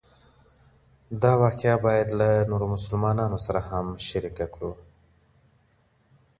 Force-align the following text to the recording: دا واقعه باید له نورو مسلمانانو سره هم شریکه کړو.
دا 1.23 1.33
واقعه 1.43 1.75
باید 1.85 2.07
له 2.19 2.29
نورو 2.49 2.65
مسلمانانو 2.75 3.37
سره 3.45 3.59
هم 3.69 3.85
شریکه 4.07 4.45
کړو. 4.53 4.71